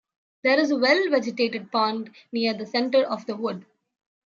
[0.43, 3.67] There is a well-vegetated pond near the centre of the wood.